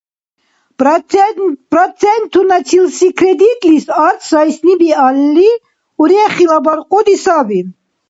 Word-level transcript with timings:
Процентуначилси 1.73 3.07
кредитлис 3.19 3.85
арц 4.07 4.21
сайсни 4.31 4.73
биалли– 4.81 5.51
урехила 6.01 6.59
баркьуди 6.65 7.15
саби. 7.23 7.59